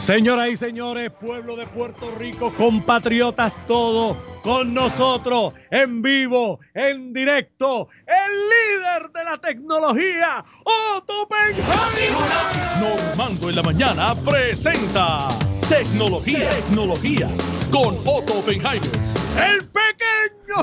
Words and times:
Señoras 0.00 0.48
y 0.48 0.56
señores, 0.56 1.10
pueblo 1.20 1.56
de 1.56 1.66
Puerto 1.66 2.10
Rico, 2.18 2.50
compatriotas 2.56 3.52
todos, 3.66 4.16
con 4.42 4.72
nosotros, 4.72 5.52
en 5.70 6.00
vivo, 6.00 6.58
en 6.72 7.12
directo, 7.12 7.86
el 8.06 8.48
líder 8.48 9.12
de 9.12 9.24
la 9.24 9.36
tecnología, 9.36 10.42
Otto 10.96 11.28
Benjamin. 11.28 12.14
Normando 12.80 13.50
en 13.50 13.56
la 13.56 13.62
mañana 13.62 14.14
presenta 14.24 15.28
Tecnología, 15.68 16.48
Tecnología 16.48 17.28
con 17.70 17.94
Otto 18.06 18.38
Oppenheimer. 18.38 18.90
El 19.36 19.62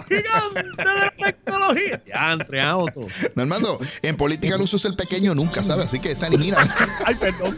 gigante 0.08 0.64
de 0.78 0.86
la 0.86 1.14
tecnología. 1.26 2.04
Ya, 2.08 2.34
entre 2.34 2.66
Otto. 2.72 3.08
Normando, 3.36 3.80
en 4.02 4.16
política 4.16 4.58
no 4.58 4.68
se 4.68 4.76
usa 4.76 4.90
el 4.92 4.96
pequeño 4.96 5.34
nunca, 5.36 5.64
¿sabes? 5.64 5.86
Así 5.88 6.00
que 6.00 6.12
esa 6.12 6.28
elimina. 6.28 6.58
Ay, 7.06 7.16
perdón. 7.16 7.58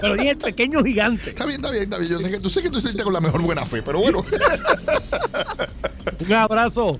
Pero 0.00 0.14
dije 0.16 0.30
el 0.30 0.38
pequeño 0.38 0.82
gigante. 0.84 1.30
Está 1.30 1.46
bien, 1.46 1.56
está 1.56 1.70
bien, 1.70 1.84
está 1.84 1.98
bien. 1.98 2.10
Yo 2.12 2.20
sé 2.20 2.30
que 2.30 2.38
tú 2.40 2.50
sé 2.50 2.62
que 2.62 2.70
tú 2.70 2.78
hiciste 2.78 3.02
con 3.02 3.12
la 3.12 3.20
mejor 3.20 3.42
buena 3.42 3.64
fe, 3.64 3.82
pero 3.82 4.00
bueno. 4.00 4.24
Un 6.26 6.32
abrazo. 6.32 6.98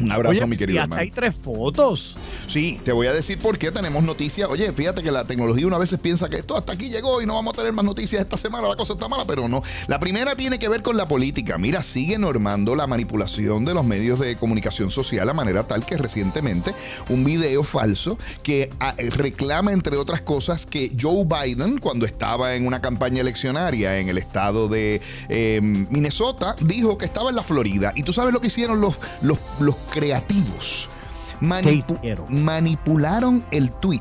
Un 0.00 0.12
abrazo, 0.12 0.30
Oye, 0.30 0.46
mi 0.46 0.56
querido 0.56 0.76
y 0.76 0.78
hasta 0.78 0.84
hermano. 0.84 1.02
hay 1.02 1.10
tres 1.10 1.34
fotos. 1.34 2.14
Sí, 2.48 2.80
te 2.82 2.92
voy 2.92 3.06
a 3.06 3.12
decir 3.12 3.38
por 3.38 3.58
qué 3.58 3.70
tenemos 3.70 4.02
noticias. 4.02 4.48
Oye, 4.48 4.72
fíjate 4.72 5.02
que 5.02 5.12
la 5.12 5.26
tecnología 5.26 5.66
una 5.66 5.76
vez 5.76 5.94
piensa 6.00 6.30
que 6.30 6.36
esto 6.36 6.56
hasta 6.56 6.72
aquí 6.72 6.88
llegó 6.88 7.20
y 7.20 7.26
no 7.26 7.34
vamos 7.34 7.52
a 7.52 7.58
tener 7.58 7.74
más 7.74 7.84
noticias 7.84 8.22
esta 8.22 8.38
semana, 8.38 8.66
la 8.68 8.74
cosa 8.74 8.94
está 8.94 9.06
mala, 9.06 9.26
pero 9.26 9.48
no. 9.48 9.62
La 9.86 10.00
primera 10.00 10.34
tiene 10.34 10.58
que 10.58 10.66
ver 10.70 10.82
con 10.82 10.96
la 10.96 11.06
política. 11.06 11.58
Mira, 11.58 11.82
sigue 11.82 12.16
normando 12.16 12.74
la 12.74 12.86
manipulación 12.86 13.66
de 13.66 13.74
los 13.74 13.84
medios 13.84 14.18
de 14.18 14.36
comunicación 14.36 14.90
social 14.90 15.28
a 15.28 15.34
manera 15.34 15.64
tal 15.64 15.84
que 15.84 15.98
recientemente 15.98 16.72
un 17.10 17.22
video 17.22 17.64
falso 17.64 18.18
que 18.42 18.70
ah, 18.80 18.94
reclama, 18.96 19.74
entre 19.74 19.98
otras 19.98 20.22
cosas, 20.22 20.64
que 20.64 20.90
Joe 20.98 21.26
Biden, 21.26 21.76
cuando 21.76 22.06
estaba 22.06 22.54
en 22.54 22.66
una 22.66 22.80
campaña 22.80 23.20
eleccionaria 23.20 23.98
en 23.98 24.08
el 24.08 24.16
estado 24.16 24.68
de 24.68 25.02
eh, 25.28 25.60
Minnesota, 25.60 26.56
dijo 26.60 26.96
que 26.96 27.04
estaba 27.04 27.28
en 27.28 27.36
la 27.36 27.42
Florida. 27.42 27.92
Y 27.94 28.04
tú 28.04 28.14
sabes 28.14 28.32
lo 28.32 28.40
que 28.40 28.46
hicieron 28.46 28.80
los, 28.80 28.94
los, 29.20 29.38
los 29.60 29.76
creativos. 29.90 30.88
Manipu- 31.40 31.98
manipularon 32.28 33.44
el 33.50 33.70
tweet 33.70 34.00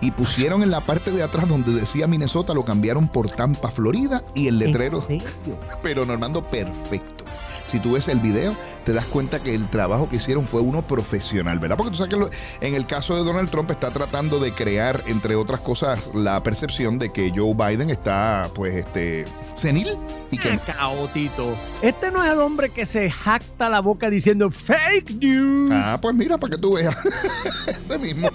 y 0.00 0.10
pusieron 0.10 0.62
en 0.62 0.70
la 0.70 0.80
parte 0.80 1.10
de 1.10 1.22
atrás 1.22 1.48
donde 1.48 1.72
decía 1.72 2.06
Minnesota, 2.06 2.52
lo 2.54 2.64
cambiaron 2.64 3.08
por 3.08 3.30
Tampa, 3.30 3.70
Florida 3.70 4.22
y 4.34 4.48
el 4.48 4.58
letrero, 4.58 5.04
pero 5.82 6.04
Normando, 6.04 6.42
perfecto. 6.42 7.24
Si 7.70 7.80
tú 7.80 7.92
ves 7.94 8.06
el 8.06 8.20
video, 8.20 8.54
te 8.84 8.92
das 8.92 9.06
cuenta 9.06 9.40
que 9.40 9.52
el 9.52 9.68
trabajo 9.68 10.08
que 10.08 10.16
hicieron 10.16 10.46
fue 10.46 10.60
uno 10.60 10.86
profesional, 10.86 11.58
¿verdad? 11.58 11.76
Porque 11.76 11.90
tú 11.90 11.96
sabes 11.96 12.14
que 12.14 12.66
en 12.66 12.74
el 12.74 12.86
caso 12.86 13.16
de 13.16 13.24
Donald 13.24 13.50
Trump 13.50 13.68
está 13.72 13.90
tratando 13.90 14.38
de 14.38 14.52
crear, 14.52 15.02
entre 15.06 15.34
otras 15.34 15.58
cosas, 15.60 16.14
la 16.14 16.40
percepción 16.44 16.96
de 17.00 17.10
que 17.10 17.32
Joe 17.34 17.54
Biden 17.54 17.90
está, 17.90 18.48
pues, 18.54 18.74
este, 18.76 19.24
senil 19.56 19.96
y 20.30 20.38
que 20.38 20.50
Acá, 20.50 20.88
Otito. 20.88 21.54
Este 21.82 22.10
no 22.10 22.24
es 22.24 22.32
el 22.32 22.38
hombre 22.38 22.70
que 22.70 22.86
se 22.86 23.10
jacta 23.10 23.68
la 23.68 23.80
boca 23.80 24.10
diciendo 24.10 24.50
fake 24.50 25.10
news. 25.20 25.70
Ah, 25.72 25.98
pues 26.00 26.14
mira, 26.14 26.38
para 26.38 26.56
que 26.56 26.62
tú 26.62 26.74
veas. 26.74 26.96
ese 27.66 27.98
mismo, 27.98 28.28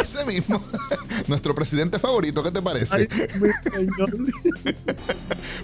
ese 0.00 0.24
mismo. 0.24 0.60
Nuestro 1.28 1.54
presidente 1.54 1.98
favorito, 1.98 2.42
¿qué 2.42 2.50
te 2.50 2.62
parece? 2.62 2.96
Ay. 2.96 3.08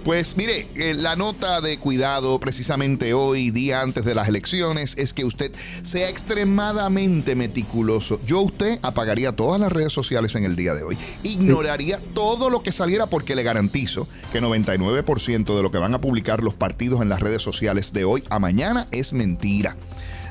Pues 0.05 0.37
mire, 0.37 0.69
eh, 0.75 0.93
la 0.93 1.17
nota 1.17 1.61
de 1.63 1.79
cuidado 1.79 2.39
precisamente 2.39 3.15
hoy, 3.15 3.51
día 3.51 3.81
antes 3.81 4.05
de 4.05 4.15
las 4.15 4.29
elecciones, 4.29 4.95
es 4.99 5.15
que 5.15 5.25
usted 5.25 5.51
sea 5.83 6.11
extremadamente 6.11 7.35
meticuloso. 7.35 8.21
Yo 8.27 8.43
usted 8.43 8.79
apagaría 8.83 9.33
todas 9.33 9.61
las 9.61 9.73
redes 9.73 9.93
sociales 9.93 10.35
en 10.35 10.45
el 10.45 10.57
día 10.57 10.75
de 10.75 10.83
hoy. 10.83 10.99
Ignoraría 11.23 12.01
todo 12.13 12.51
lo 12.51 12.63
que 12.63 12.71
saliera 12.71 13.07
porque 13.07 13.35
le 13.35 13.43
garantizo 13.43 14.07
que 14.33 14.43
99% 14.43 15.04
de 15.57 15.63
lo 15.63 15.71
que 15.71 15.79
van 15.79 15.95
a 15.95 15.99
publicar 15.99 16.43
los 16.43 16.55
partidos 16.55 17.03
en 17.03 17.09
las 17.09 17.21
redes 17.21 17.43
sociales 17.43 17.93
de 17.93 18.05
hoy 18.05 18.25
a 18.31 18.39
mañana 18.39 18.87
es 18.91 19.13
mentira. 19.13 19.77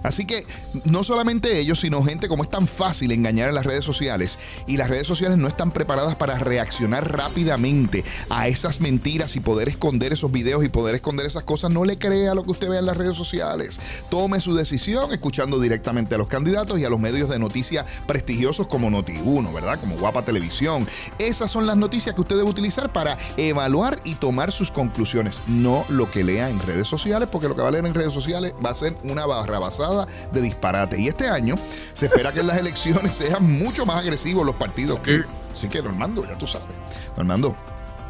Así 0.04 0.26
que 0.26 0.46
no 0.86 1.04
solamente 1.04 1.60
ellos, 1.60 1.80
sino 1.80 2.04
gente 2.04 2.28
como 2.28 2.44
es 2.44 2.50
tan 2.50 2.68
fácil 2.68 3.12
engañar 3.12 3.50
en 3.50 3.56
las 3.56 3.66
redes 3.66 3.86
sociales 3.86 4.38
y 4.68 4.78
las 4.78 4.90
redes 4.90 5.08
sociales 5.08 5.38
no 5.38 5.48
están 5.48 5.72
preparadas 5.72 6.16
para 6.16 6.38
reaccionar 6.38 7.12
rápidamente 7.12 8.04
a 8.30 8.48
esas 8.48 8.82
mentiras 8.82 9.36
y 9.36 9.40
poder 9.40 9.70
esconder 9.70 10.14
esos 10.14 10.32
videos 10.32 10.64
y 10.64 10.70
poder 10.70 10.96
esconder 10.96 11.26
esas 11.26 11.44
cosas, 11.44 11.72
no 11.72 11.86
le 11.86 11.98
crea 11.98 12.36
lo 12.36 12.44
que 12.44 12.52
usted 12.52 12.70
vea 12.70 12.80
en 12.80 12.86
las 12.86 12.98
redes 12.98 13.16
sociales. 13.16 13.80
Tome 14.10 14.42
su 14.42 14.56
decisión 14.56 15.14
escuchando 15.14 15.60
directamente 15.60 16.16
a 16.16 16.18
los 16.18 16.28
candidatos 16.28 16.80
y 16.80 16.86
a 16.86 16.90
los 16.90 17.00
medios 17.00 17.30
de 17.30 17.40
noticias 17.40 17.86
prestigiosos 18.06 18.68
como 18.68 18.90
Noti1, 18.90 19.54
¿verdad? 19.54 19.80
Como 19.80 19.98
Guapa 19.98 20.24
Televisión. 20.24 20.88
Esas 21.18 21.50
son 21.50 21.66
las 21.66 21.78
noticias 21.78 22.14
que 22.14 22.22
usted 22.22 22.36
debe 22.36 22.50
utilizar 22.50 22.92
para 22.92 23.18
evaluar 23.38 24.00
y 24.04 24.16
tomar 24.16 24.52
sus 24.52 24.72
conclusiones, 24.72 25.42
no 25.48 25.86
lo 25.90 26.12
que 26.12 26.24
lea 26.24 26.50
en 26.50 26.60
redes 26.60 26.88
sociales, 26.88 27.30
porque 27.32 27.48
lo 27.48 27.56
que 27.56 27.62
va 27.62 27.70
a 27.70 27.72
leer 27.72 27.86
en 27.86 27.94
redes 27.94 28.14
sociales 28.14 28.54
va 28.64 28.72
a 28.72 28.76
ser 28.76 28.98
una 29.04 29.26
barra 29.26 29.60
basada 29.60 29.93
de 30.32 30.42
disparate. 30.42 31.00
Y 31.00 31.08
este 31.08 31.28
año 31.28 31.56
se 31.94 32.08
espera 32.08 32.32
que 32.32 32.40
en 32.42 32.48
las 32.48 32.58
elecciones 32.64 33.14
sean 33.14 33.44
mucho 33.60 33.86
más 33.86 33.98
agresivos 33.98 34.46
los 34.46 34.56
partidos 34.56 35.00
que... 35.00 35.24
Así 35.54 35.68
que, 35.68 35.82
Normando, 35.82 36.26
ya 36.28 36.38
tú 36.38 36.48
sabes. 36.48 36.68
Normando, 37.16 37.56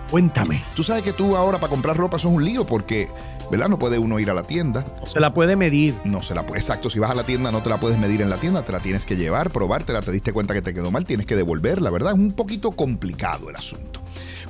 Cuéntame. 0.09 0.63
tú 0.75 0.83
sabes 0.83 1.03
que 1.03 1.11
tú 1.13 1.35
ahora 1.35 1.57
para 1.59 1.69
comprar 1.69 1.97
ropa 1.97 2.17
eso 2.17 2.29
es 2.29 2.35
un 2.35 2.45
lío 2.45 2.66
porque, 2.66 3.09
¿verdad? 3.51 3.67
No 3.67 3.79
puede 3.79 3.97
uno 3.97 4.19
ir 4.19 4.29
a 4.29 4.33
la 4.33 4.44
tienda. 4.44 4.85
No 5.01 5.05
se 5.07 5.19
la 5.19 5.33
puede 5.33 5.55
medir. 5.55 5.95
No 6.05 6.21
se 6.21 6.35
la 6.35 6.44
puede, 6.45 6.61
exacto. 6.61 6.89
Si 6.89 6.99
vas 6.99 7.11
a 7.11 7.16
la 7.16 7.23
tienda, 7.23 7.51
no 7.51 7.61
te 7.61 7.69
la 7.69 7.77
puedes 7.79 7.97
medir 8.00 8.21
en 8.21 8.29
la 8.29 8.38
tienda, 8.38 8.61
te 8.63 8.71
la 8.71 8.79
tienes 8.79 9.05
que 9.05 9.15
llevar, 9.15 9.50
probártela, 9.50 10.01
te 10.01 10.11
diste 10.11 10.31
cuenta 10.31 10.53
que 10.53 10.61
te 10.61 10.73
quedó 10.73 10.91
mal, 10.91 11.05
tienes 11.05 11.25
que 11.25 11.35
devolverla, 11.35 11.89
¿verdad? 11.89 12.13
Es 12.13 12.19
un 12.19 12.31
poquito 12.31 12.71
complicado 12.71 13.50
el 13.50 13.55
asunto. 13.55 14.01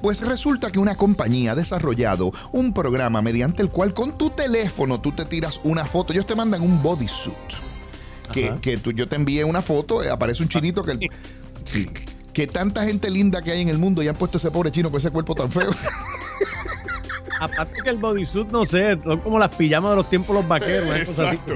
Pues 0.03 0.19
resulta 0.19 0.69
que 0.69 0.79
una 0.79 0.95
compañía 0.95 1.53
ha 1.53 1.55
desarrollado 1.55 2.33
un 2.51 2.73
programa 2.73 3.21
mediante 3.21 3.61
el 3.61 3.69
cual 3.69 3.93
con 3.93 4.17
tu 4.17 4.31
teléfono 4.31 4.99
tú 4.99 5.13
te 5.13 5.23
tiras 5.23 5.61
una 5.63 5.85
foto. 5.85 6.11
Ellos 6.11 6.25
te 6.25 6.35
mandan 6.35 6.61
un 6.61 6.83
bodysuit. 6.83 7.33
Que, 8.33 8.53
que 8.61 8.75
tú, 8.75 8.91
yo 8.91 9.07
te 9.07 9.15
envié 9.15 9.45
una 9.45 9.61
foto, 9.61 10.03
eh, 10.03 10.09
aparece 10.09 10.43
un 10.43 10.49
chinito 10.49 10.83
que... 10.83 11.07
sí, 11.63 11.87
que 12.33 12.47
tanta 12.47 12.83
gente 12.83 13.09
linda 13.09 13.41
que 13.41 13.53
hay 13.53 13.61
en 13.61 13.69
el 13.69 13.77
mundo 13.77 14.03
y 14.03 14.09
han 14.09 14.15
puesto 14.15 14.39
ese 14.39 14.51
pobre 14.51 14.73
chino 14.73 14.91
con 14.91 14.99
ese 14.99 15.09
cuerpo 15.09 15.35
tan 15.35 15.49
feo. 15.49 15.71
Aparte 17.39 17.81
que 17.83 17.89
el 17.89 17.97
bodysuit, 17.97 18.49
no 18.51 18.65
sé, 18.65 18.99
son 19.01 19.19
como 19.19 19.39
las 19.39 19.53
pijamas 19.55 19.91
de 19.91 19.95
los 19.97 20.09
tiempos 20.09 20.35
los 20.35 20.47
vaqueros. 20.47 20.89
así. 20.89 21.11
Exacto, 21.11 21.53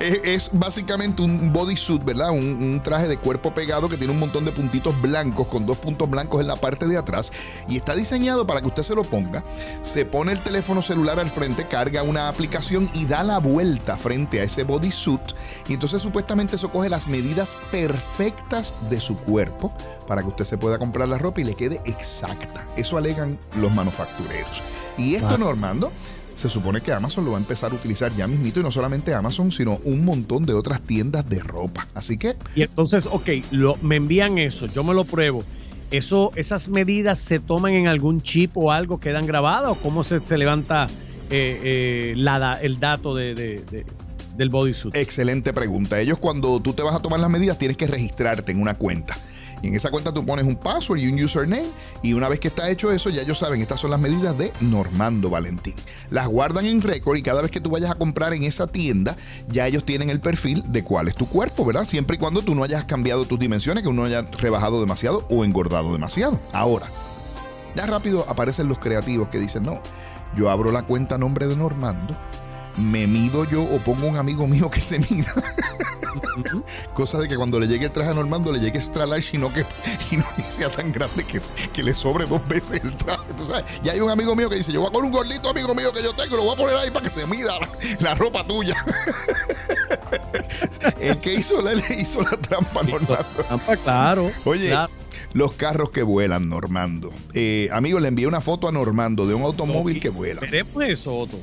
es 0.00 0.50
básicamente 0.52 1.22
un 1.22 1.52
bodysuit, 1.52 2.04
¿verdad? 2.04 2.30
Un, 2.30 2.62
un 2.62 2.82
traje 2.82 3.08
de 3.08 3.16
cuerpo 3.18 3.52
pegado 3.52 3.88
que 3.88 3.96
tiene 3.96 4.12
un 4.12 4.18
montón 4.18 4.44
de 4.44 4.52
puntitos 4.52 5.00
blancos 5.00 5.46
con 5.48 5.66
dos 5.66 5.78
puntos 5.78 6.08
blancos 6.08 6.40
en 6.40 6.46
la 6.46 6.56
parte 6.56 6.86
de 6.86 6.96
atrás 6.96 7.32
y 7.68 7.76
está 7.76 7.94
diseñado 7.94 8.46
para 8.46 8.60
que 8.60 8.68
usted 8.68 8.82
se 8.82 8.94
lo 8.94 9.04
ponga, 9.04 9.42
se 9.82 10.04
pone 10.04 10.32
el 10.32 10.38
teléfono 10.40 10.82
celular 10.82 11.18
al 11.18 11.30
frente, 11.30 11.64
carga 11.64 12.02
una 12.02 12.28
aplicación 12.28 12.88
y 12.94 13.06
da 13.06 13.22
la 13.22 13.38
vuelta 13.38 13.96
frente 13.96 14.40
a 14.40 14.44
ese 14.44 14.62
bodysuit 14.62 15.20
y 15.68 15.74
entonces 15.74 16.02
supuestamente 16.02 16.56
eso 16.56 16.68
coge 16.68 16.88
las 16.88 17.06
medidas 17.06 17.56
perfectas 17.70 18.74
de 18.90 19.00
su 19.00 19.16
cuerpo 19.16 19.72
para 20.06 20.22
que 20.22 20.28
usted 20.28 20.44
se 20.44 20.58
pueda 20.58 20.78
comprar 20.78 21.08
la 21.08 21.18
ropa 21.18 21.40
y 21.40 21.44
le 21.44 21.54
quede 21.54 21.80
exacta. 21.84 22.66
Eso 22.76 22.96
alegan 22.96 23.38
los 23.60 23.72
manufactureros. 23.72 24.62
Y 24.98 25.14
esto. 25.14 25.36
Normando, 25.38 25.92
se 26.34 26.48
supone 26.48 26.80
que 26.80 26.92
Amazon 26.92 27.24
lo 27.24 27.32
va 27.32 27.38
a 27.38 27.40
empezar 27.40 27.72
a 27.72 27.74
utilizar 27.74 28.14
ya 28.14 28.26
mismito 28.26 28.60
y 28.60 28.62
no 28.62 28.70
solamente 28.70 29.14
Amazon, 29.14 29.50
sino 29.52 29.78
un 29.84 30.04
montón 30.04 30.44
de 30.46 30.52
otras 30.54 30.80
tiendas 30.82 31.28
de 31.28 31.40
ropa. 31.40 31.86
Así 31.94 32.16
que 32.18 32.36
Y 32.54 32.62
entonces, 32.62 33.06
ok, 33.10 33.28
lo, 33.52 33.76
me 33.82 33.96
envían 33.96 34.38
eso, 34.38 34.66
yo 34.66 34.84
me 34.84 34.92
lo 34.94 35.04
pruebo. 35.04 35.42
Eso, 35.90 36.32
¿Esas 36.34 36.68
medidas 36.68 37.18
se 37.20 37.38
toman 37.38 37.72
en 37.74 37.86
algún 37.88 38.20
chip 38.20 38.56
o 38.56 38.72
algo, 38.72 38.98
quedan 38.98 39.24
grabadas 39.24 39.70
o 39.70 39.74
cómo 39.76 40.02
se, 40.02 40.20
se 40.20 40.36
levanta 40.36 40.88
eh, 41.30 41.60
eh, 41.62 42.14
la 42.16 42.58
el 42.60 42.80
dato 42.80 43.14
de, 43.14 43.34
de- 43.34 43.62
de- 43.70 43.86
del 44.36 44.48
bodysuit? 44.50 44.94
excelente 44.96 45.52
pregunta. 45.52 46.00
Ellos 46.00 46.18
cuando 46.18 46.60
tú 46.60 46.72
te 46.74 46.82
vas 46.82 46.94
a 46.94 46.98
tomar 47.00 47.20
las 47.20 47.30
medidas 47.30 47.56
tienes 47.56 47.76
que 47.76 47.86
registrarte 47.86 48.50
en 48.52 48.60
una 48.60 48.74
cuenta. 48.74 49.16
Y 49.62 49.68
en 49.68 49.74
esa 49.74 49.90
cuenta 49.90 50.12
tú 50.12 50.24
pones 50.24 50.44
un 50.44 50.56
password 50.56 50.98
y 50.98 51.08
un 51.08 51.22
username 51.22 51.66
y 52.02 52.12
una 52.12 52.28
vez 52.28 52.40
que 52.40 52.48
está 52.48 52.68
hecho 52.70 52.92
eso 52.92 53.10
ya 53.10 53.22
ellos 53.22 53.38
saben, 53.38 53.60
estas 53.60 53.80
son 53.80 53.90
las 53.90 54.00
medidas 54.00 54.36
de 54.36 54.52
Normando 54.60 55.30
Valentín. 55.30 55.74
Las 56.10 56.28
guardan 56.28 56.66
en 56.66 56.82
récord 56.82 57.16
y 57.16 57.22
cada 57.22 57.42
vez 57.42 57.50
que 57.50 57.60
tú 57.60 57.70
vayas 57.70 57.90
a 57.90 57.94
comprar 57.94 58.34
en 58.34 58.44
esa 58.44 58.66
tienda 58.66 59.16
ya 59.48 59.66
ellos 59.66 59.84
tienen 59.84 60.10
el 60.10 60.20
perfil 60.20 60.62
de 60.66 60.84
cuál 60.84 61.08
es 61.08 61.14
tu 61.14 61.26
cuerpo, 61.26 61.64
¿verdad? 61.64 61.84
Siempre 61.84 62.16
y 62.16 62.18
cuando 62.18 62.42
tú 62.42 62.54
no 62.54 62.64
hayas 62.64 62.84
cambiado 62.84 63.24
tus 63.24 63.38
dimensiones, 63.38 63.82
que 63.82 63.88
uno 63.88 64.04
haya 64.04 64.22
rebajado 64.22 64.80
demasiado 64.80 65.26
o 65.30 65.44
engordado 65.44 65.92
demasiado. 65.92 66.40
Ahora, 66.52 66.86
ya 67.74 67.86
rápido 67.86 68.24
aparecen 68.28 68.68
los 68.68 68.78
creativos 68.78 69.28
que 69.28 69.38
dicen, 69.38 69.64
no, 69.64 69.80
yo 70.36 70.50
abro 70.50 70.70
la 70.70 70.82
cuenta 70.82 71.14
a 71.14 71.18
nombre 71.18 71.46
de 71.46 71.56
Normando, 71.56 72.16
me 72.76 73.06
mido 73.06 73.44
yo 73.44 73.62
o 73.62 73.78
pongo 73.78 74.06
un 74.06 74.16
amigo 74.16 74.46
mío 74.46 74.70
que 74.70 74.80
se 74.80 74.98
mida. 74.98 75.32
Cosa 76.94 77.18
de 77.18 77.28
que 77.28 77.36
cuando 77.36 77.60
le 77.60 77.66
llegue 77.66 77.86
el 77.86 77.90
traje 77.90 78.10
a 78.10 78.14
Normando 78.14 78.52
le 78.52 78.58
llegue 78.58 78.78
extra 78.78 79.06
large 79.06 79.36
y 79.36 79.40
no 79.40 79.52
que 79.52 79.64
y 80.10 80.16
no 80.16 80.24
que 80.36 80.42
sea 80.42 80.70
tan 80.70 80.92
grande 80.92 81.24
que, 81.24 81.40
que 81.72 81.82
le 81.82 81.92
sobre 81.92 82.26
dos 82.26 82.46
veces 82.48 82.80
el 82.82 82.96
traje. 82.96 83.24
Tú 83.36 83.46
sabes, 83.46 83.64
ya 83.82 83.92
hay 83.92 84.00
un 84.00 84.10
amigo 84.10 84.34
mío 84.34 84.48
que 84.48 84.56
dice, 84.56 84.72
yo 84.72 84.80
voy 84.80 84.88
a 84.88 84.92
poner 84.92 85.10
un 85.10 85.16
gordito 85.16 85.50
amigo 85.50 85.74
mío 85.74 85.92
que 85.92 86.02
yo 86.02 86.12
tengo 86.14 86.34
y 86.34 86.38
lo 86.38 86.44
voy 86.44 86.54
a 86.54 86.56
poner 86.56 86.76
ahí 86.76 86.90
para 86.90 87.04
que 87.04 87.10
se 87.10 87.26
mida 87.26 87.58
la, 87.58 87.68
la 88.00 88.14
ropa 88.14 88.46
tuya. 88.46 88.76
El 91.00 91.18
que 91.18 91.34
hizo 91.34 91.60
la, 91.62 91.74
hizo 91.74 92.22
la 92.22 92.36
trampa, 92.36 92.82
Normando. 92.82 93.24
Trampa, 93.46 93.76
claro. 93.76 94.30
Oye, 94.44 94.68
claro. 94.68 94.92
los 95.32 95.52
carros 95.52 95.90
que 95.90 96.02
vuelan, 96.02 96.48
Normando. 96.48 97.12
Eh, 97.34 97.68
amigo, 97.72 98.00
le 98.00 98.08
envié 98.08 98.26
una 98.26 98.40
foto 98.40 98.68
a 98.68 98.72
Normando 98.72 99.26
de 99.26 99.34
un 99.34 99.42
automóvil 99.42 100.00
que 100.00 100.08
vuela. 100.08 100.42
Eso, 100.86 101.18
Otto. 101.18 101.38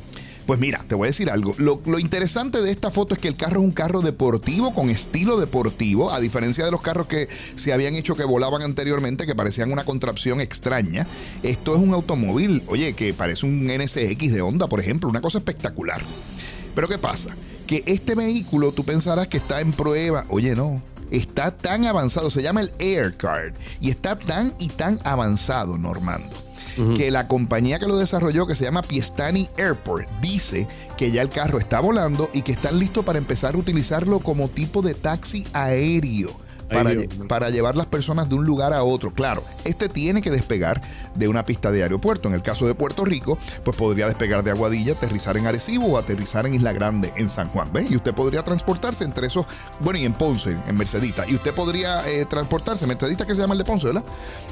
Pues 0.45 0.59
mira, 0.59 0.83
te 0.87 0.95
voy 0.95 1.05
a 1.05 1.11
decir 1.11 1.29
algo. 1.29 1.55
Lo, 1.57 1.99
interesante 1.99 2.61
de 2.61 2.69
esta 2.69 2.91
foto 2.91 3.13
es 3.13 3.21
que 3.21 3.29
el 3.29 3.37
carro 3.37 3.59
es 3.59 3.65
un 3.65 3.71
carro 3.71 4.01
deportivo 4.01 4.73
con 4.73 4.89
estilo 4.89 5.39
deportivo, 5.39 6.11
a 6.11 6.19
diferencia 6.19 6.65
de 6.65 6.71
los 6.71 6.81
carros 6.81 7.07
que 7.07 7.29
se 7.55 7.71
habían 7.71 7.95
hecho 7.95 8.15
que 8.15 8.25
volaban 8.25 8.61
anteriormente, 8.61 9.25
que 9.25 9.35
parecían 9.35 9.71
una 9.71 9.85
contrapción 9.85 10.41
extraña. 10.41 11.07
Esto 11.43 11.75
es 11.75 11.81
un 11.81 11.93
automóvil, 11.93 12.63
oye, 12.67 12.93
que 12.93 13.13
parece 13.13 13.45
un 13.45 13.67
NSX 13.67 14.33
de 14.33 14.41
Honda, 14.41 14.67
por 14.67 14.81
ejemplo, 14.81 15.09
una 15.09 15.21
cosa 15.21 15.37
espectacular. 15.37 16.01
Pero 16.75 16.89
¿qué 16.89 16.97
pasa? 16.97 17.29
Que 17.65 17.83
este 17.85 18.13
vehículo 18.13 18.73
tú 18.73 18.83
pensarás 18.83 19.27
que 19.27 19.37
está 19.37 19.61
en 19.61 19.71
prueba. 19.71 20.25
Oye, 20.27 20.55
no. 20.55 20.83
Está 21.09 21.51
tan 21.51 21.85
avanzado, 21.85 22.29
se 22.29 22.41
llama 22.41 22.61
el 22.61 22.71
Aircard, 22.79 23.53
y 23.79 23.91
está 23.91 24.15
tan 24.15 24.53
y 24.57 24.69
tan 24.69 24.99
avanzado, 25.03 25.77
Normando 25.77 26.42
que 26.95 27.11
la 27.11 27.27
compañía 27.27 27.79
que 27.79 27.87
lo 27.87 27.97
desarrolló, 27.97 28.47
que 28.47 28.55
se 28.55 28.63
llama 28.63 28.81
Piestani 28.81 29.49
Airport, 29.57 30.09
dice 30.21 30.67
que 30.97 31.11
ya 31.11 31.21
el 31.21 31.29
carro 31.29 31.59
está 31.59 31.79
volando 31.79 32.29
y 32.33 32.41
que 32.41 32.51
están 32.53 32.79
listos 32.79 33.05
para 33.05 33.19
empezar 33.19 33.55
a 33.55 33.57
utilizarlo 33.57 34.19
como 34.19 34.49
tipo 34.49 34.81
de 34.81 34.93
taxi 34.93 35.45
aéreo. 35.53 36.42
Para, 36.73 36.91
para, 37.27 37.49
llevar 37.49 37.75
las 37.75 37.87
personas 37.87 38.29
de 38.29 38.35
un 38.35 38.45
lugar 38.45 38.73
a 38.73 38.83
otro. 38.83 39.11
Claro, 39.13 39.43
este 39.65 39.89
tiene 39.89 40.21
que 40.21 40.31
despegar 40.31 40.81
de 41.15 41.27
una 41.27 41.45
pista 41.45 41.71
de 41.71 41.83
aeropuerto. 41.83 42.27
En 42.27 42.33
el 42.33 42.41
caso 42.41 42.67
de 42.67 42.75
Puerto 42.75 43.05
Rico, 43.05 43.37
pues 43.63 43.77
podría 43.77 44.07
despegar 44.07 44.43
de 44.43 44.51
Aguadilla, 44.51 44.93
aterrizar 44.93 45.37
en 45.37 45.47
Arecibo 45.47 45.85
o 45.87 45.97
aterrizar 45.97 46.45
en 46.45 46.55
Isla 46.55 46.73
Grande, 46.73 47.13
en 47.15 47.29
San 47.29 47.47
Juan. 47.49 47.71
¿Ves? 47.71 47.91
Y 47.91 47.95
usted 47.95 48.13
podría 48.13 48.43
transportarse 48.43 49.03
entre 49.03 49.27
esos, 49.27 49.45
bueno, 49.79 49.99
y 49.99 50.05
en 50.05 50.13
Ponce, 50.13 50.57
en 50.67 50.77
Mercedita. 50.77 51.27
Y 51.27 51.35
usted 51.35 51.53
podría 51.53 52.07
eh, 52.09 52.25
transportarse, 52.25 52.87
Mercedita 52.87 53.25
que 53.25 53.35
se 53.35 53.41
llama 53.41 53.53
el 53.53 53.59
de 53.59 53.65
Ponce, 53.65 53.87
¿verdad? 53.87 54.03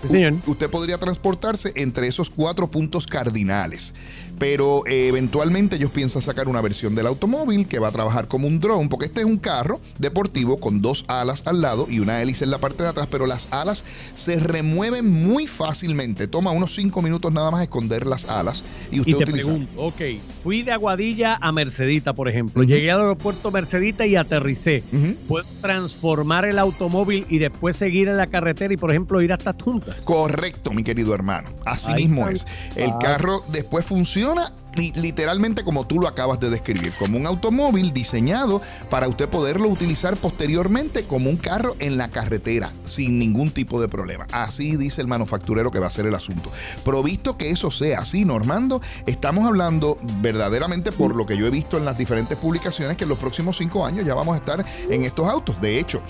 Sí, 0.02 0.10
señor. 0.10 0.34
usted 0.46 0.70
podría 0.70 0.98
transportarse 0.98 1.72
entre 1.76 2.08
esos 2.08 2.30
cuatro 2.30 2.70
puntos 2.70 3.08
cardinales 3.08 3.94
pero 4.42 4.88
eh, 4.88 5.08
eventualmente 5.08 5.76
ellos 5.76 5.92
piensan 5.92 6.24
sacar 6.24 6.48
una 6.48 6.62
versión 6.62 6.96
del 6.96 7.06
automóvil 7.06 7.68
que 7.68 7.78
va 7.78 7.90
a 7.90 7.92
trabajar 7.92 8.28
como 8.28 8.48
un 8.48 8.60
drone, 8.60 8.90
porque 8.90 9.06
este 9.06 9.20
es 9.20 9.28
un 9.28 9.38
carro 9.38 9.80
deportivo 10.00 10.58
con 10.58 10.82
dos 10.82 11.06
alas 11.08 11.44
al 11.46 11.62
lado 11.62 11.86
y 11.88 12.00
una 12.00 12.11
hélice 12.20 12.44
en 12.44 12.52
la 12.52 12.58
parte 12.58 12.84
de 12.84 12.90
atrás, 12.90 13.08
pero 13.10 13.26
las 13.26 13.54
alas 13.54 13.86
se 14.14 14.40
remueven 14.40 15.10
muy 15.10 15.48
fácilmente. 15.48 16.28
Toma 16.28 16.52
unos 16.52 16.74
cinco 16.76 17.02
minutos 17.02 17.32
nada 17.32 17.52
más 17.52 17.62
esconder 17.62 18.08
las 18.08 18.26
alas 18.26 18.64
y 18.92 19.00
usted 19.00 19.14
y 19.14 19.16
te 19.16 19.24
utiliza... 19.24 19.48
pregunto, 19.48 19.82
ok, 19.82 20.02
fui 20.44 20.64
de 20.64 20.72
Aguadilla 20.72 21.38
a 21.40 21.52
Mercedita, 21.52 22.14
por 22.14 22.28
ejemplo, 22.28 22.64
uh 22.64 22.66
-huh. 22.66 22.70
llegué 22.70 22.92
al 22.92 23.02
aeropuerto 23.02 23.52
Mercedita 23.52 24.06
y 24.06 24.16
aterricé. 24.16 24.84
Uh 24.92 24.96
-huh. 24.96 25.16
¿Puedo 25.28 25.48
transformar 25.62 26.46
el 26.46 26.58
automóvil 26.60 27.26
y 27.30 27.38
después 27.38 27.78
seguir 27.78 28.08
en 28.10 28.18
la 28.18 28.28
carretera 28.28 28.74
y, 28.74 28.78
por 28.78 28.90
ejemplo, 28.90 29.22
ir 29.22 29.32
hasta 29.32 29.54
Tuntas? 29.54 30.02
Correcto, 30.02 30.72
mi 30.72 30.84
querido 30.84 31.14
hermano. 31.14 31.50
Así 31.66 31.92
Ahí 31.92 32.04
mismo 32.04 32.28
es. 32.28 32.46
El 32.76 32.92
carro 33.00 33.44
después 33.52 33.86
funciona 33.86 34.52
literalmente 34.96 35.64
como 35.64 35.86
tú 35.86 36.00
lo 36.00 36.08
acabas 36.08 36.40
de 36.40 36.50
describir, 36.50 36.94
como 36.98 37.18
un 37.18 37.26
automóvil 37.26 37.94
diseñado 37.94 38.62
para 38.90 39.08
usted 39.08 39.28
poderlo 39.28 39.68
utilizar 39.68 40.16
posteriormente 40.16 41.04
como 41.04 41.30
un 41.30 41.38
carro 41.38 41.76
en 41.80 41.98
la 41.98 42.01
carretera 42.10 42.72
sin 42.84 43.20
ningún 43.20 43.52
tipo 43.52 43.82
de 43.82 43.88
problema. 43.88 44.28
Así 44.32 44.76
dice 44.76 45.02
el 45.02 45.08
manufacturero 45.08 45.72
que 45.72 45.80
va 45.80 45.88
a 45.88 45.92
ser 45.92 46.06
el 46.06 46.16
asunto. 46.16 46.52
Provisto 46.84 47.38
que 47.38 47.50
eso 47.50 47.72
sea 47.72 48.00
así, 48.00 48.26
Normando, 48.26 48.82
estamos 49.06 49.46
hablando 49.46 49.98
verdaderamente 50.22 50.92
por 50.92 51.16
lo 51.16 51.26
que 51.26 51.38
yo 51.38 51.48
he 51.48 51.50
visto 51.50 51.78
en 51.78 51.86
las 51.86 51.98
diferentes 51.98 52.38
publicaciones 52.38 52.98
que 52.98 53.04
en 53.04 53.10
los 53.10 53.18
próximos 53.18 53.58
cinco 53.58 53.86
años 53.86 54.06
ya 54.06 54.14
vamos 54.14 54.36
a 54.36 54.38
estar 54.38 54.66
en 54.90 55.04
estos 55.04 55.28
autos. 55.28 55.60
De 55.62 55.80
hecho, 55.80 56.02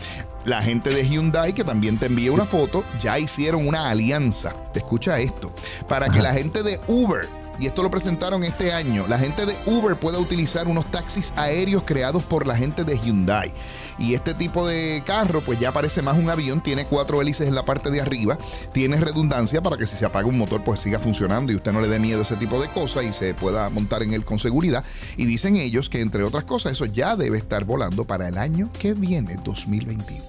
la 0.45 0.61
gente 0.61 0.89
de 0.89 1.07
Hyundai, 1.07 1.53
que 1.53 1.63
también 1.63 1.97
te 1.97 2.07
envié 2.07 2.29
una 2.29 2.45
foto, 2.45 2.83
ya 3.01 3.19
hicieron 3.19 3.67
una 3.67 3.89
alianza. 3.89 4.53
Escucha 4.73 5.19
esto, 5.19 5.53
para 5.87 6.09
que 6.09 6.21
la 6.21 6.33
gente 6.33 6.63
de 6.63 6.79
Uber 6.87 7.40
y 7.59 7.68
esto 7.68 7.83
lo 7.83 7.92
presentaron 7.92 8.44
este 8.44 8.74
año, 8.74 9.06
la 9.07 9.19
gente 9.19 9.45
de 9.45 9.56
Uber 9.65 9.95
puede 9.95 10.18
utilizar 10.18 10.68
unos 10.68 10.89
taxis 10.89 11.33
aéreos 11.36 11.83
creados 11.86 12.24
por 12.24 12.48
la 12.48 12.56
gente 12.56 12.83
de 12.83 12.98
Hyundai. 12.98 13.51
Y 14.00 14.15
este 14.15 14.33
tipo 14.33 14.68
de 14.68 15.03
carro, 15.06 15.42
pues 15.42 15.59
ya 15.59 15.71
parece 15.71 16.01
más 16.01 16.18
un 16.18 16.30
avión, 16.30 16.62
tiene 16.62 16.86
cuatro 16.86 17.21
hélices 17.21 17.48
en 17.48 17.53
la 17.53 17.63
parte 17.63 17.92
de 17.92 18.01
arriba, 18.01 18.38
tiene 18.74 18.98
redundancia 18.98 19.62
para 19.62 19.77
que 19.77 19.86
si 19.86 19.95
se 19.95 20.06
apaga 20.06 20.27
un 20.27 20.39
motor, 20.39 20.63
pues 20.63 20.80
siga 20.80 20.98
funcionando 20.98 21.51
y 21.51 21.56
usted 21.56 21.71
no 21.71 21.81
le 21.81 21.88
dé 21.88 22.00
miedo 22.00 22.19
a 22.19 22.24
ese 22.24 22.36
tipo 22.36 22.59
de 22.59 22.68
cosas 22.69 23.03
y 23.03 23.13
se 23.13 23.36
pueda 23.36 23.69
montar 23.69 24.01
en 24.01 24.13
él 24.13 24.25
con 24.25 24.39
seguridad. 24.39 24.83
Y 25.18 25.25
dicen 25.25 25.57
ellos 25.57 25.89
que, 25.89 26.01
entre 26.01 26.24
otras 26.24 26.45
cosas, 26.45 26.71
eso 26.71 26.86
ya 26.86 27.15
debe 27.15 27.38
estar 27.38 27.63
volando 27.63 28.06
para 28.06 28.27
el 28.27 28.39
año 28.39 28.69
que 28.80 28.94
viene, 28.94 29.38
2021. 29.44 30.21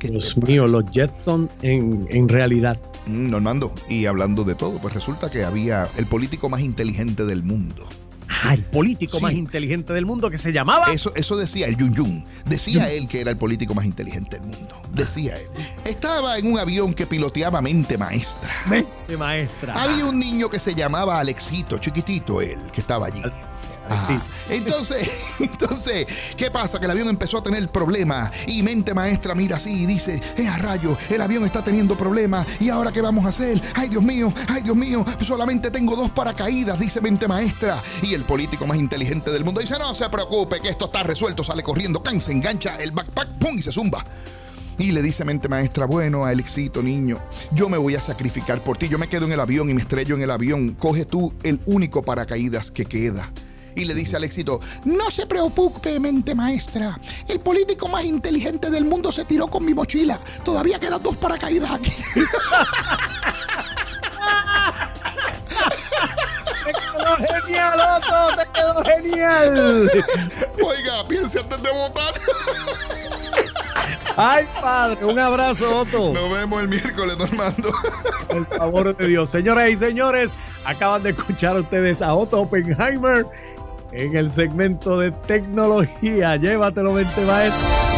Dios 0.00 0.36
mío, 0.36 0.66
los 0.66 0.84
Jetson 0.90 1.48
en, 1.62 2.06
en 2.10 2.28
realidad. 2.28 2.78
Mm, 3.06 3.30
Normando, 3.30 3.72
y 3.88 4.06
hablando 4.06 4.44
de 4.44 4.54
todo, 4.54 4.78
pues 4.78 4.94
resulta 4.94 5.30
que 5.30 5.44
había 5.44 5.88
el 5.96 6.06
político 6.06 6.48
más 6.48 6.60
inteligente 6.60 7.24
del 7.24 7.42
mundo. 7.42 7.86
Ah, 8.42 8.54
el 8.54 8.62
político 8.62 9.18
sí. 9.18 9.22
más 9.22 9.32
inteligente 9.34 9.92
del 9.92 10.06
mundo 10.06 10.30
que 10.30 10.38
se 10.38 10.52
llamaba. 10.52 10.92
Eso, 10.92 11.14
eso 11.14 11.36
decía 11.36 11.66
el 11.66 11.76
Yun 11.76 11.94
Yun. 11.94 12.24
Decía 12.46 12.88
Yun. 12.88 13.02
él 13.02 13.08
que 13.08 13.20
era 13.20 13.30
el 13.30 13.36
político 13.36 13.74
más 13.74 13.84
inteligente 13.84 14.38
del 14.38 14.48
mundo. 14.48 14.80
Decía 14.92 15.34
él. 15.34 15.46
Estaba 15.84 16.38
en 16.38 16.50
un 16.52 16.58
avión 16.58 16.94
que 16.94 17.06
piloteaba 17.06 17.60
mente 17.60 17.96
maestra. 17.96 18.50
Mente 18.66 19.16
maestra. 19.16 19.82
Había 19.82 20.06
un 20.06 20.18
niño 20.18 20.48
que 20.48 20.58
se 20.58 20.74
llamaba 20.74 21.20
Alexito, 21.20 21.78
chiquitito 21.78 22.40
él, 22.40 22.58
que 22.72 22.80
estaba 22.80 23.06
allí. 23.06 23.22
Ah, 23.24 23.30
sí. 24.06 24.18
Entonces, 24.50 25.10
entonces, 25.40 26.06
¿qué 26.36 26.50
pasa? 26.50 26.78
Que 26.78 26.84
el 26.84 26.90
avión 26.90 27.08
empezó 27.08 27.38
a 27.38 27.42
tener 27.42 27.68
problemas 27.68 28.30
y 28.46 28.62
mente 28.62 28.94
maestra 28.94 29.34
mira 29.34 29.56
así 29.56 29.82
y 29.82 29.86
dice, 29.86 30.20
eh, 30.36 30.48
a 30.48 30.56
rayo, 30.58 30.96
el 31.10 31.20
avión 31.20 31.44
está 31.44 31.62
teniendo 31.62 31.96
problemas 31.96 32.46
y 32.60 32.68
ahora 32.68 32.92
qué 32.92 33.00
vamos 33.00 33.24
a 33.24 33.28
hacer? 33.28 33.60
Ay, 33.74 33.88
Dios 33.88 34.02
mío, 34.02 34.32
ay, 34.48 34.62
Dios 34.62 34.76
mío, 34.76 35.04
solamente 35.20 35.70
tengo 35.70 35.96
dos 35.96 36.10
paracaídas, 36.10 36.78
dice 36.78 37.00
mente 37.00 37.28
maestra. 37.28 37.82
Y 38.02 38.14
el 38.14 38.24
político 38.24 38.66
más 38.66 38.78
inteligente 38.78 39.30
del 39.30 39.44
mundo 39.44 39.60
dice, 39.60 39.78
no 39.78 39.94
se 39.94 40.08
preocupe, 40.08 40.60
que 40.60 40.68
esto 40.68 40.86
está 40.86 41.02
resuelto, 41.02 41.42
sale 41.42 41.62
corriendo, 41.62 42.02
can, 42.02 42.20
se 42.20 42.32
engancha 42.32 42.76
el 42.76 42.92
backpack, 42.92 43.38
pum, 43.38 43.58
y 43.58 43.62
se 43.62 43.72
zumba. 43.72 44.04
Y 44.76 44.90
le 44.90 45.02
dice 45.02 45.24
mente 45.24 45.48
maestra, 45.48 45.86
bueno, 45.86 46.24
Alexito, 46.24 46.82
niño, 46.82 47.18
yo 47.52 47.68
me 47.68 47.78
voy 47.78 47.94
a 47.94 48.00
sacrificar 48.00 48.60
por 48.60 48.76
ti, 48.76 48.88
yo 48.88 48.98
me 48.98 49.06
quedo 49.06 49.26
en 49.26 49.32
el 49.32 49.40
avión 49.40 49.70
y 49.70 49.74
me 49.74 49.82
estrello 49.82 50.16
en 50.16 50.22
el 50.22 50.30
avión, 50.30 50.72
coge 50.72 51.04
tú 51.04 51.32
el 51.44 51.60
único 51.66 52.02
paracaídas 52.02 52.72
que 52.72 52.84
queda 52.84 53.30
y 53.74 53.84
le 53.84 53.94
dice 53.94 54.16
al 54.16 54.24
éxito, 54.24 54.60
no 54.84 55.10
se 55.10 55.26
preocupe, 55.26 55.98
mente 56.00 56.34
maestra. 56.34 56.98
El 57.28 57.40
político 57.40 57.88
más 57.88 58.04
inteligente 58.04 58.70
del 58.70 58.84
mundo 58.84 59.12
se 59.12 59.24
tiró 59.24 59.48
con 59.48 59.64
mi 59.64 59.74
mochila. 59.74 60.18
Todavía 60.44 60.78
quedan 60.78 61.02
dos 61.02 61.16
paracaídas 61.16 61.70
aquí. 61.70 61.92
¡Te 66.64 66.72
quedó 66.72 67.16
genial, 67.16 67.80
Otto! 67.96 68.36
¡Te 68.36 68.46
quedó 68.52 68.84
genial! 68.84 69.90
Oiga, 70.64 71.04
piense 71.08 71.40
antes 71.40 71.62
de 71.62 71.70
votar. 71.70 72.14
Ay, 74.16 74.46
padre, 74.60 75.04
un 75.04 75.18
abrazo, 75.18 75.80
Otto. 75.80 76.12
Nos 76.12 76.30
vemos 76.30 76.62
el 76.62 76.68
miércoles, 76.68 77.18
Normando. 77.18 77.72
Por 78.28 78.46
favor 78.46 78.96
de 78.96 79.08
Dios. 79.08 79.28
Señoras 79.28 79.70
y 79.70 79.76
señores, 79.76 80.32
acaban 80.64 81.02
de 81.02 81.10
escuchar 81.10 81.56
ustedes 81.56 82.00
a 82.00 82.14
Otto 82.14 82.40
Oppenheimer 82.42 83.26
en 83.94 84.16
el 84.16 84.30
segmento 84.32 84.98
de 84.98 85.12
tecnología. 85.12 86.36
Llévatelo, 86.36 86.92
mente 86.92 87.24
maestro. 87.24 87.93